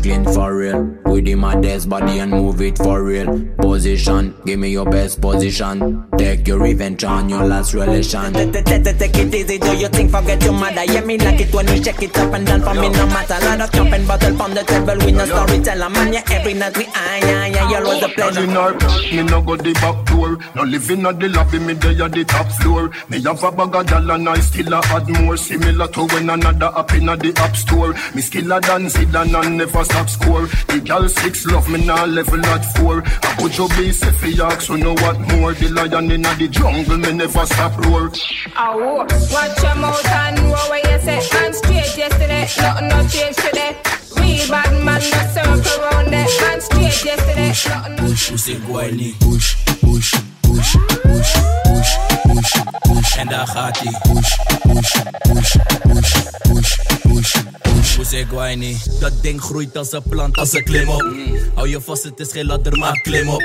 struggling 0.09 0.33
for 0.33 0.55
real. 0.55 1.08
With 1.09 1.27
him 1.27 1.39
my 1.39 1.55
desk 1.55 1.89
body 1.89 2.19
and 2.19 2.31
move 2.31 2.61
it 2.61 2.77
for 2.77 3.03
real. 3.03 3.27
Position, 3.57 4.35
give 4.45 4.59
me 4.59 4.69
your 4.69 4.85
best 4.85 5.19
position. 5.19 6.05
Take 6.17 6.47
your 6.47 6.59
revenge 6.59 7.03
on 7.03 7.29
your 7.29 7.45
last 7.45 7.73
relation. 7.73 8.31
Take 8.33 9.17
it 9.17 9.33
easy, 9.33 9.57
do 9.57 9.75
your 9.75 9.89
thing, 9.89 10.09
forget 10.09 10.43
your 10.43 10.53
mother? 10.53 10.83
Yeah, 10.85 11.01
me 11.01 11.17
like 11.17 11.41
it 11.41 11.53
when 11.53 11.65
we 11.65 11.83
shake 11.83 12.01
it 12.03 12.17
up 12.17 12.33
and 12.33 12.45
down 12.45 12.61
for 12.61 12.73
me 12.75 12.89
no 12.89 13.05
matter. 13.07 13.43
Lot 13.43 13.61
of 13.61 13.71
jumping 13.71 14.05
bottle 14.05 14.41
on 14.41 14.53
the 14.53 14.63
table, 14.63 14.97
we 15.05 15.11
no 15.11 15.25
storyteller 15.25 15.89
man. 15.89 16.13
Yeah, 16.13 16.23
every 16.31 16.53
night 16.53 16.77
we 16.77 16.85
ah, 16.87 16.91
eye, 16.95 17.19
eye, 17.23 17.59
eye, 17.59 17.69
you 17.69 17.75
always 17.77 18.03
a 18.03 18.09
pleasure. 18.09 18.43
In 18.43 18.55
our 18.55 18.73
me 18.73 19.23
no 19.23 19.41
go 19.41 19.55
the 19.55 19.73
back 19.73 20.05
door. 20.05 20.37
No 20.55 20.63
living 20.63 21.05
at 21.05 21.19
the 21.19 21.29
lobby, 21.29 21.59
me 21.59 21.73
there 21.73 22.03
at 22.03 22.11
the 22.11 22.23
top 22.23 22.47
floor. 22.61 22.91
Me 23.09 23.21
have 23.23 23.43
a 23.43 23.51
bag 23.51 23.75
of 23.75 23.87
gal 23.87 24.11
and 24.11 24.29
I 24.29 24.39
still 24.39 24.73
a 24.73 24.81
add 24.85 25.09
more. 25.09 25.37
Similar 25.37 25.87
to 25.87 26.05
when 26.07 26.29
another 26.29 26.67
up 26.67 26.93
in 26.93 27.05
the 27.05 27.33
app 27.37 27.55
store. 27.55 27.93
Me 28.13 28.21
skill 28.21 28.51
a 28.51 28.61
dance 28.61 28.95
Zidane 28.95 29.45
and 29.45 29.57
never 29.57 29.83
stop 29.83 30.09
score. 30.09 30.45
The 30.45 30.81
gal 31.00 31.10
six 31.10 31.46
love 31.46 31.70
me 31.70 31.86
now 31.86 32.06
level 32.06 32.46
at 32.46 32.63
four. 32.75 33.03
I 33.06 33.36
put 33.39 33.58
your 33.58 33.70
base 33.70 34.01
if 34.03 34.24
you 34.24 34.44
ask, 34.44 34.62
so 34.62 34.75
know 34.75 34.94
what 34.94 35.20
more. 35.32 35.53
The 35.53 35.70
lion 35.70 36.12
in 36.12 36.22
the 36.22 36.48
jungle, 36.50 36.98
me 36.98 37.13
never 37.13 37.46
stop 37.46 37.77
roar. 37.86 38.12
Oh, 38.58 39.06
watch 39.32 39.63
your 39.63 39.75
mouth 39.75 40.06
and 40.06 40.36
know 40.38 40.51
what 40.51 40.84
you 40.84 41.00
say. 41.00 41.22
Man 41.34 41.53
straight 41.53 41.98
yesterday, 41.98 42.48
nothing 42.58 42.88
no 42.89 43.08
change 43.08 43.36
today. 43.36 43.75
Real 44.18 44.48
bad 44.50 44.74
man, 44.86 45.01
no 45.12 45.22
circle 45.34 45.82
round 45.84 46.13
there. 46.13 46.27
Man 46.41 46.62
straight 46.62 47.06
yesterday, 47.06 47.53
nothing 47.70 47.96
no 47.96 48.10
Push, 48.10 48.32
push, 48.32 48.50
guayni. 48.68 49.20
Push, 49.20 49.56
push, 49.82 50.38
push, 50.50 50.75
push, 50.88 51.34
push, 51.63 51.98
push, 52.24 52.53
push. 52.79 53.15
En 53.18 53.27
daar 53.27 53.48
gaat 53.48 53.79
hij. 53.79 54.00
Push, 54.13 54.36
push, 54.62 54.91
push, 55.20 55.56
push, 55.84 56.15
push, 56.41 56.75
push, 57.01 57.96
push. 57.98 58.25
Guayni. 58.29 58.77
Dat 59.00 59.12
ding 59.22 59.41
groeit 59.41 59.77
als 59.77 59.91
een 59.91 60.01
plant, 60.10 60.38
als 60.38 60.53
een 60.53 60.63
klim 60.63 60.89
op. 60.89 61.06
Hou 61.56 61.70
je 61.70 61.82
vast, 61.82 62.03
het 62.03 62.20
is 62.20 62.32
geen 62.32 62.46
ladder, 62.46 62.77
maar 62.77 63.01
klim 63.01 63.29
op. 63.29 63.44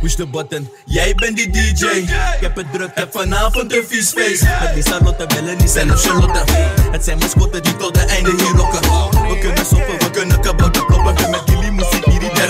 Push 0.00 0.14
the 0.14 0.26
button, 0.26 0.68
jij 0.84 1.14
bent 1.14 1.36
die 1.36 1.50
DJ. 1.50 1.84
Ik 1.84 2.40
heb 2.40 2.56
het 2.56 2.72
druk, 2.72 2.90
heb 2.94 3.12
vanavond 3.12 3.72
een 3.72 3.84
vies 3.88 4.10
feest. 4.10 4.42
Met 4.42 4.74
die 4.74 4.82
Charlotte 4.82 5.26
willen 5.26 5.56
niet 5.56 5.70
zijn 5.70 5.90
op 5.90 5.96
Charlotte. 5.96 6.52
Het 6.90 7.04
zijn 7.04 7.18
mascotten 7.18 7.62
die 7.62 7.76
tot 7.76 8.00
het 8.00 8.10
einde 8.10 8.30
hier 8.30 8.56
rocken. 8.56 8.80
We 9.28 9.38
kunnen 9.40 9.66
soppen, 9.66 9.98
we 9.98 10.10
kunnen 10.10 10.40
kabouten 10.40 10.86
kloppen. 10.86 11.23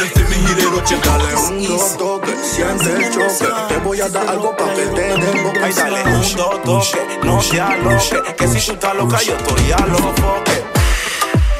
Hier 0.00 0.58
in 0.58 0.70
rotje. 0.70 0.96
Dale 1.02 1.34
un 1.36 1.66
dos 1.66 1.96
toque, 1.96 2.34
siente 2.42 2.92
el 2.92 3.12
choque. 3.12 3.46
Te 3.68 3.76
voy 3.78 4.00
a 4.00 4.08
dar 4.08 4.28
algo 4.28 4.56
pa' 4.56 4.72
que 4.74 4.86
te 4.86 5.02
den 5.02 5.44
boca. 5.44 5.60
Ay, 5.64 5.72
dale 5.72 6.02
un 6.04 6.36
dos 6.36 6.90
toque, 6.90 7.18
no 7.22 7.38
te 7.38 7.60
aloques. 7.60 8.10
Que 8.36 8.48
si 8.48 8.66
tú 8.66 8.72
estás 8.72 8.94
loca, 8.96 9.22
yo 9.22 9.34
estoy 9.36 9.72
a 9.72 9.86
los 9.86 10.00
foques. 10.00 10.62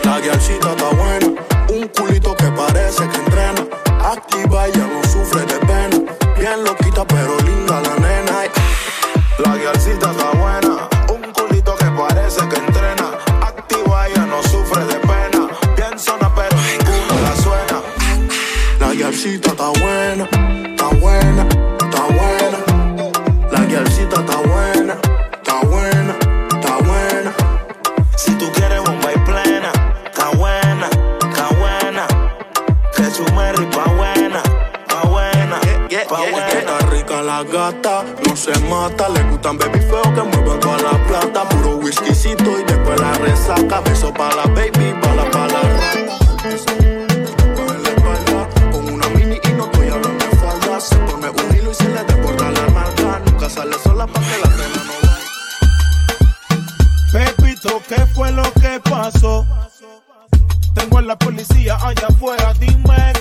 La 0.05 0.21
guialcita 0.21 0.71
está 0.71 0.89
buena, 0.91 1.27
un 1.69 1.89
culito 1.89 2.35
que 2.37 2.51
parece 2.51 3.09
que 3.09 3.17
entrena. 3.17 3.67
Activa, 4.05 4.67
ella 4.67 4.87
no 4.87 5.03
sufre 5.11 5.43
de 5.47 5.59
pena. 5.61 6.13
Bien 6.39 6.65
loquita, 6.65 7.07
pero 7.07 7.37
linda 7.47 7.81
la 7.81 7.95
nena. 7.97 8.45
La 9.39 9.57
guialcita 9.57 10.11
está 10.11 10.24
pa' 36.09 36.31
buena. 36.31 36.49
Está 36.49 36.79
rica 36.91 37.23
la 37.23 37.45
gata, 37.45 38.05
no 38.27 38.37
se 38.37 38.59
mata. 38.61 39.09
Le 39.09 39.23
gustan 39.25 39.59
baby 39.59 39.81
feo 39.81 40.03
que 40.03 40.23
muevan 40.23 40.61
toda 40.61 40.79
la 40.79 41.07
plata. 41.07 41.49
Puro 41.49 41.77
whiskycito 41.77 42.59
y 42.61 42.65
después 42.65 43.01
la 43.01 43.13
resaca. 43.15 43.81
Beso 43.81 44.13
pa' 44.13 44.35
la 44.35 44.45
baby, 44.55 44.93
bala 45.03 45.31
pa' 45.31 45.47
la 45.47 45.63
rata. 45.63 46.19
Coge 47.57 47.79
la 47.83 47.91
espalda 47.91 48.49
Con 48.73 48.93
una 48.93 49.09
mini 49.11 49.39
y 49.43 49.49
no 49.53 49.65
estoy 49.67 49.89
hablando 49.89 50.25
de 50.25 50.37
falda. 50.37 50.81
Se 50.81 50.97
pone 50.97 51.31
un 51.31 51.57
hilo 51.57 51.71
y 51.71 51.75
se 51.75 51.89
le 51.89 52.05
desborda 52.05 52.51
la 52.51 52.67
nalga. 52.69 53.21
Nunca 53.27 53.49
sale 53.49 53.77
sola 53.83 54.07
pa' 54.07 54.21
que 54.21 54.39
la 54.39 54.49
pena 54.51 54.81
no 54.87 54.95
Pepito, 57.13 57.81
¿qué 57.89 58.07
fue 58.07 58.33
lo 58.33 58.43
que 58.55 58.81
pasó? 58.91 59.47
Tengo 60.75 60.99
a 60.99 61.03
la 61.03 61.17
policía 61.17 61.77
allá 61.81 62.09
afuera, 62.09 62.53
dime. 62.59 63.15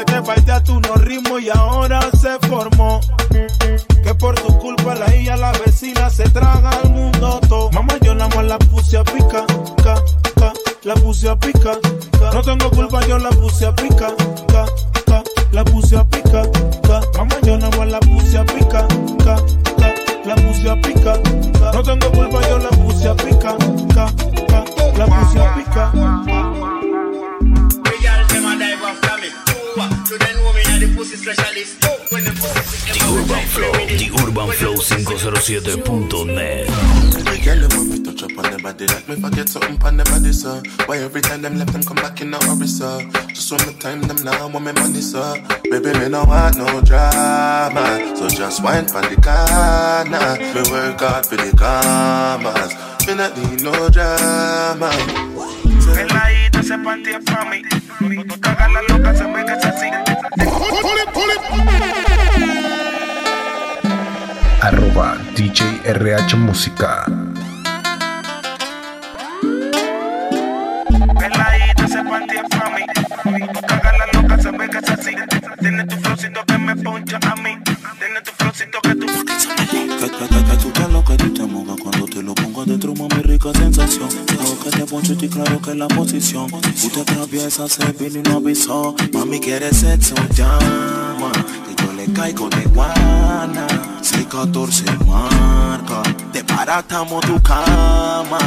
Dice 0.00 0.14
que 0.14 0.20
bailaste 0.20 0.72
unos 0.72 1.00
ritmos 1.02 1.42
y 1.42 1.50
ahora 1.50 2.00
se 2.18 2.38
formó. 2.48 3.00
Que 3.30 4.14
por 4.14 4.34
tu 4.36 4.56
culpa 4.58 4.94
la 4.94 5.14
hija, 5.14 5.36
la 5.36 5.52
vecina 5.52 6.08
se 6.08 6.24
traga 6.30 6.70
al 6.70 6.90
mundo 6.90 7.38
todo. 7.48 7.70
Mamá, 7.72 7.94
yo 8.00 8.14
nada 8.14 8.34
más 8.34 8.46
la 8.46 8.58
puse 8.58 8.96
a 8.96 9.04
pica, 9.04 9.44
ca, 9.82 10.02
ca, 10.36 10.52
la 10.84 10.94
puse 10.94 11.34
pica. 11.36 11.72
ca. 12.18 12.30
No 12.32 12.40
tengo 12.40 12.70
culpa, 12.70 13.06
yo 13.06 13.18
la 13.18 13.28
puse 13.30 13.66
a 13.66 13.74
pica, 13.74 14.14
ca, 14.48 14.64
ca, 15.06 15.22
la 15.52 15.64
puse 15.64 16.02
pica. 16.06 16.42
ca. 16.82 17.00
Mamá, 17.18 17.34
yo 17.42 17.58
nada 17.58 17.76
más 17.76 17.88
la 17.88 18.00
puse 18.00 18.38
a 18.38 18.44
pica, 18.44 18.86
ca, 19.24 19.36
ca, 19.78 19.94
la 20.24 20.34
puse 20.36 20.76
pica. 20.76 21.20
ca. 21.60 21.72
No 21.72 21.82
tengo 21.82 22.10
culpa, 22.12 22.40
yo 22.48 22.58
la 22.58 22.70
puse 22.70 23.08
a 23.08 23.14
pica, 23.16 23.54
ca, 23.94 24.06
ca, 24.48 24.64
la 24.96 25.06
puse 25.06 25.40
pica. 25.56 26.09
The 32.10 32.16
Urban 33.06 33.46
Flow, 33.46 33.70
The 33.86 34.10
Urban 34.18 34.50
Flow 34.50 34.74
507.net. 34.74 36.66
Every 37.14 37.38
girl 37.38 37.68
them 37.68 37.78
want 37.78 37.88
me 37.88 38.00
on 38.36 38.62
body 38.62 38.86
Like 38.88 39.08
me 39.08 39.14
forget 39.14 39.48
something 39.48 39.80
on 39.80 39.96
body, 39.98 40.32
sir 40.32 40.60
Why 40.86 40.98
every 40.98 41.20
time 41.20 41.42
them 41.42 41.56
left 41.56 41.72
them 41.72 41.84
come 41.84 41.98
back 41.98 42.20
in 42.20 42.34
a 42.34 42.44
hurry, 42.44 42.66
sir 42.66 43.08
Just 43.28 43.52
when 43.52 43.64
me 43.64 43.74
time 43.74 44.02
them 44.02 44.16
now 44.24 44.48
want 44.48 44.64
me 44.64 44.72
money, 44.72 45.00
sir 45.00 45.40
Baby, 45.70 45.96
me 46.00 46.08
no 46.08 46.24
want 46.24 46.58
no 46.58 46.80
drama 46.80 48.16
So 48.16 48.28
just 48.28 48.62
wine 48.64 48.88
for 48.88 49.02
the 49.02 49.14
corner 49.22 50.34
Me 50.52 50.62
work 50.68 50.98
hard 50.98 51.26
for 51.26 51.36
the 51.36 51.54
commas 51.56 52.74
Me 53.06 53.14
not 53.14 53.36
need 53.38 53.62
no 53.62 53.88
drama 53.88 54.90
Peladita 55.94 56.62
se 56.62 56.78
partía 56.78 57.20
pa' 57.20 57.44
mí. 57.46 57.62
La 58.00 58.82
loca 58.88 59.12
se 59.12 59.24
se 59.60 59.69
DJ 65.34 65.62
RH 65.84 66.36
Música. 66.36 67.04
Peladita 71.18 71.88
se 71.88 72.02
partía 72.02 72.42
pa' 72.50 72.70
mí. 72.70 73.46
Cagas 73.66 73.94
la 73.98 74.20
loca 74.20 74.38
se 74.38 74.50
ve 74.50 74.68
que 74.68 74.80
se 74.80 75.02
sigue. 75.02 75.24
Tiene 75.60 75.84
tu 75.84 75.96
flowcito 75.96 76.44
que 76.44 76.58
me 76.58 76.76
poncha 76.76 77.18
a 77.22 77.36
mí. 77.36 77.58
Tiene 77.98 78.20
tu 78.24 78.32
flowcito 78.32 78.80
que 78.80 78.94
tú. 78.94 79.06
Te 79.06 80.88
lo 80.88 81.04
que 81.04 81.16
tú 81.16 81.32
te 81.32 81.40
cuando 81.82 82.06
te 82.06 82.22
lo 82.22 82.34
pongo 82.34 82.62
adentro, 82.62 82.94
mami, 82.94 83.22
rica 83.22 83.52
sensación. 83.52 84.08
Claro 84.26 84.58
que 84.62 84.70
te 84.70 84.84
poncho 84.86 85.12
y 85.12 85.28
claro 85.28 85.60
que 85.60 85.74
la 85.74 85.88
posición. 85.88 86.50
Tú 86.50 86.88
te 86.88 87.00
atraviesas, 87.00 87.72
se 87.72 87.92
vino 87.92 88.18
y 88.18 88.22
no 88.22 88.36
avisó. 88.38 88.94
Mami, 89.12 89.40
quiere 89.40 89.72
sexo, 89.72 90.14
llama. 90.34 91.32
Que 91.32 91.82
yo 91.82 91.92
le 91.92 92.12
caigo 92.12 92.48
de 92.48 92.64
guana. 92.64 93.69
614 94.40 94.84
marca. 95.06 96.02
Te 96.32 96.42
paratamos 96.44 97.20
tu 97.26 97.40
cama. 97.42 98.38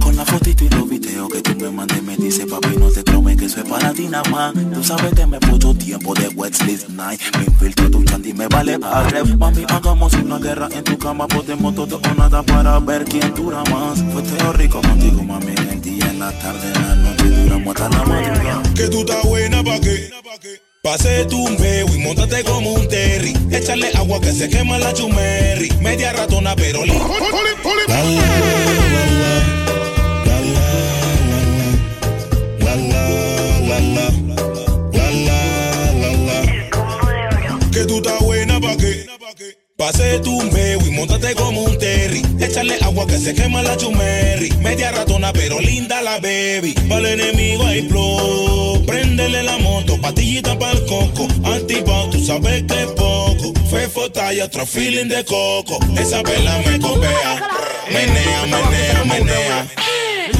Con 0.00 0.16
la 0.16 0.24
fotito 0.24 0.64
y 0.64 0.68
los 0.68 0.88
videos 0.88 1.28
que 1.28 1.42
tú 1.42 1.54
me 1.56 1.70
mandes 1.70 2.02
me 2.02 2.16
dice 2.16 2.46
papi 2.46 2.76
no 2.78 2.90
te 2.90 3.02
trome 3.02 3.36
que 3.36 3.44
es 3.44 3.54
para 3.54 3.92
ti 3.92 4.08
nada 4.08 4.28
más 4.30 4.54
Tú 4.54 4.82
sabes 4.82 5.12
que 5.12 5.26
me 5.26 5.38
puso 5.38 5.74
tiempo 5.74 6.14
de 6.14 6.28
Wesley's 6.28 6.88
Night 6.88 7.20
Me 7.36 7.44
infiltro 7.44 7.90
tu 7.90 8.02
chandy 8.04 8.32
me 8.32 8.46
vale 8.48 8.78
padre 8.78 9.22
Mami 9.24 9.66
hagamos 9.68 10.14
una 10.14 10.38
guerra 10.38 10.68
en 10.72 10.82
tu 10.84 10.96
cama 10.96 11.28
Podemos 11.28 11.74
todo 11.74 12.00
o 12.02 12.14
nada 12.14 12.42
para 12.42 12.78
ver 12.80 13.04
quién 13.04 13.34
dura 13.34 13.62
más 13.70 14.02
Fue 14.12 14.22
todo 14.22 14.52
rico 14.54 14.80
contigo 14.80 15.22
mami 15.22 15.52
En 15.52 15.68
el 15.68 15.82
día, 15.82 16.06
en 16.06 16.18
la 16.18 16.32
tarde, 16.38 16.72
en 16.74 16.88
la 16.88 16.94
noche 16.94 17.24
Duramos 17.24 17.76
hasta 17.76 17.98
la 17.98 18.04
madrugada 18.04 18.62
Que 18.74 18.88
tú 18.88 19.00
estás 19.00 19.22
buena 19.24 19.62
pa'. 19.62 20.69
Pase 20.82 21.26
tu 21.26 21.46
meo 21.58 21.94
y 21.94 21.98
montate 21.98 22.42
como 22.42 22.72
un 22.72 22.88
terry. 22.88 23.34
Échale 23.52 23.90
agua 23.94 24.18
que 24.18 24.32
se 24.32 24.48
quema 24.48 24.78
la 24.78 24.94
chumerri. 24.94 25.68
Media 25.82 26.10
ratona, 26.14 26.56
pero 26.56 26.82
li. 26.86 26.92
Que 37.72 37.84
tú 37.84 37.96
estás 37.96 38.20
buena 38.20 38.58
pa' 38.58 38.76
qué. 38.78 39.06
Pase 39.76 40.18
tu 40.20 40.40
meo 40.44 40.80
y 40.86 40.90
montate 40.92 41.34
como 41.34 41.62
un 41.62 41.69
la, 42.56 42.62
la, 42.64 43.06
que 43.06 43.18
se 43.18 43.34
quema 43.34 43.62
la 43.62 43.76
chumerri. 43.76 44.50
Media 44.58 44.90
ratona, 44.90 45.32
pero 45.32 45.60
linda 45.60 46.02
la 46.02 46.18
baby. 46.18 46.74
Para 46.88 47.10
el 47.10 47.20
enemigo 47.20 47.64
hay 47.64 47.88
flow. 47.88 48.84
Préndele 48.86 49.42
la 49.42 49.58
moto, 49.58 50.00
patillita 50.00 50.58
para 50.58 50.72
el 50.72 50.84
coco. 50.86 51.28
Antipao, 51.44 52.10
tú 52.10 52.24
sabes 52.24 52.64
que 52.64 52.82
es 52.82 52.90
poco. 52.92 53.52
Fefota 53.70 54.32
y 54.34 54.40
otro 54.40 54.66
feeling 54.66 55.08
de 55.08 55.24
coco. 55.24 55.78
Esa 55.96 56.22
vela 56.22 56.58
me 56.66 56.78
copea. 56.80 57.48
Menea, 57.92 58.42
menea, 58.46 59.04
menea. 59.04 59.66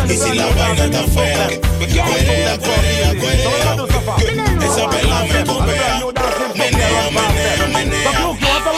Y 0.08 0.16
si 0.16 0.34
la 0.34 0.46
vaina 0.46 0.84
está 0.84 1.04
fea, 1.04 1.48
cuerea, 1.78 2.58
cuerea, 2.58 3.14
cuerea. 3.20 3.76
Esa 4.66 4.86
vela 4.88 5.24
me 5.32 5.44
copea. 5.44 6.19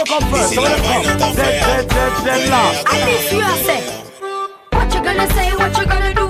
Menea, 0.03 0.27
menea, 0.27 0.35
menea. 0.35 0.35
Y 0.35 0.43
si 0.49 0.57
la 0.57 0.71
vaina 0.77 1.13
está 1.13 1.31
fea, 1.31 1.67
I 2.91 3.05
miss 3.07 3.33
you, 3.33 3.41
I 3.41 3.63
say. 3.63 3.83
What 4.73 4.93
you 4.95 5.01
gonna 5.01 5.27
say? 5.29 5.53
What 5.55 5.79
you 5.79 5.87
gonna 5.87 6.15
do? 6.15 6.27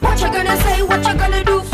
What 0.00 0.20
you 0.20 0.28
gonna 0.28 0.56
say? 0.56 0.82
What 0.82 1.06
you 1.06 1.14
gonna 1.14 1.44
do? 1.44 1.65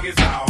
niggas 0.00 0.18
out. 0.20 0.49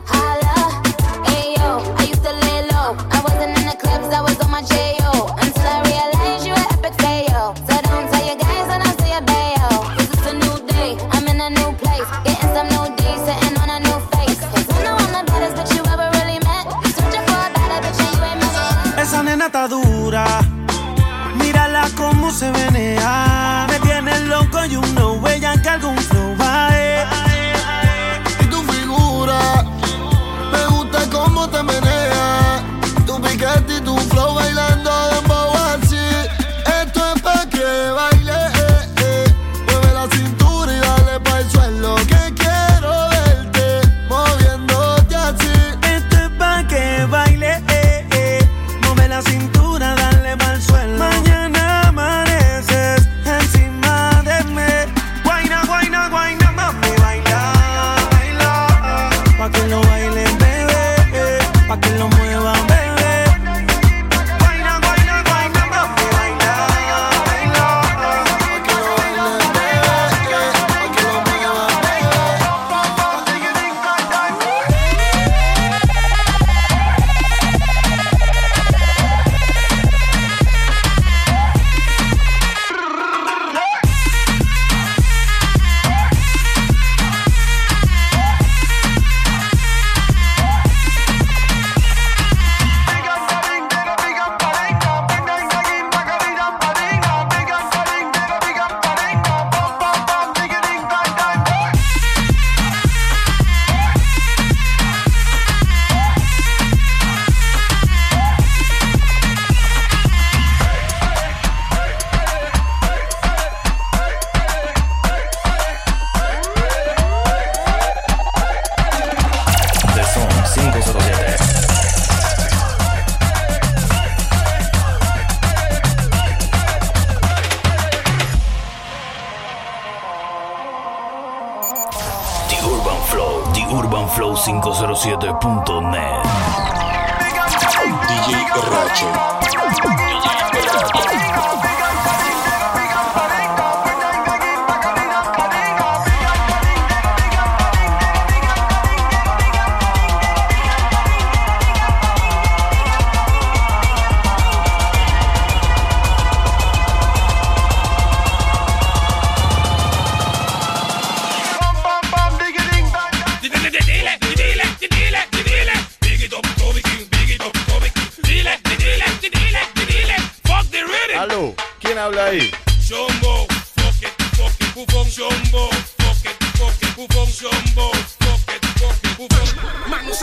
107.net. 135.01 136.20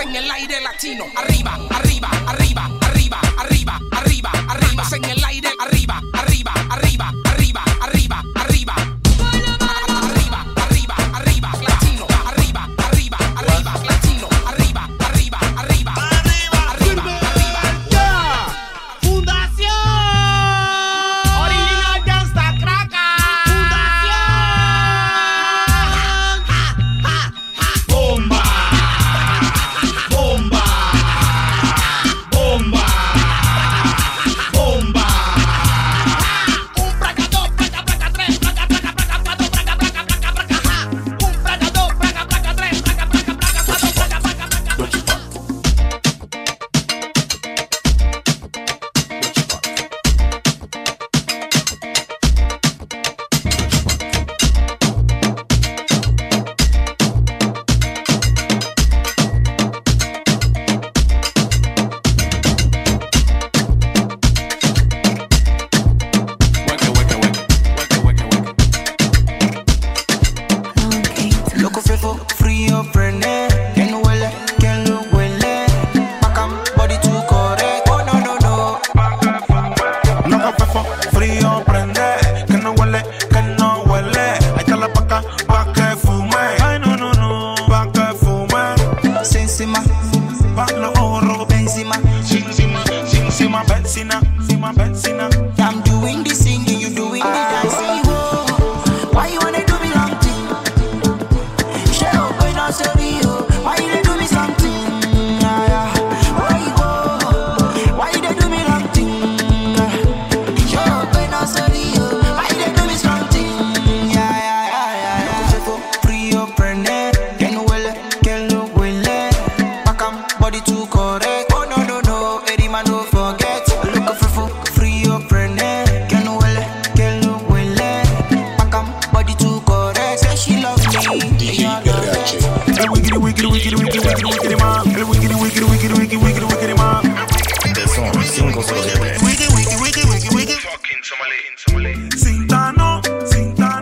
En 0.01 0.15
el 0.15 0.31
aire 0.31 0.61
latino. 0.61 1.07
Arriba, 1.17 1.59
arriba, 1.71 2.09
arriba, 2.29 2.71
arriba, 2.83 3.21
arriba, 3.37 3.81
arriba, 3.91 4.31
arriba. 4.49 4.85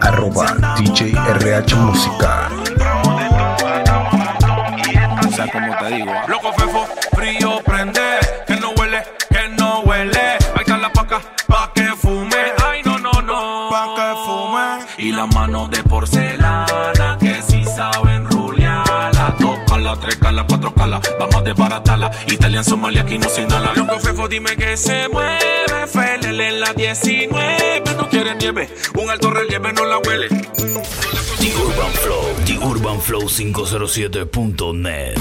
Arroba 0.01 0.57
DJ 0.79 1.13
RH 1.15 1.77
Música. 1.77 2.56
Calas, 21.01 21.19
vamos 21.19 21.37
a 21.37 21.43
desbaratarla. 21.43 22.11
Italian, 22.29 22.65
Somalia, 22.65 23.03
aquí 23.03 23.19
no 23.19 23.29
se 23.29 23.43
inhala. 23.43 23.73
Loco 23.75 23.99
fefo, 24.01 24.29
dime 24.29 24.57
que 24.57 24.77
se 24.77 25.09
mueve. 25.09 25.87
Felele 25.87 26.49
en 26.49 26.61
la 26.61 26.73
19, 26.73 27.83
no 27.97 28.09
quiere 28.09 28.35
nieve. 28.35 28.69
Un 28.95 29.11
alto 29.11 29.31
relieve 29.31 29.73
no 29.73 29.85
la 29.85 29.99
huele. 29.99 30.29
The 30.29 31.55
Urban 31.55 31.93
Flow, 31.93 32.25
The 32.45 32.59
Urban 32.59 33.01
Flow 33.01 33.23
507.net. 33.23 35.17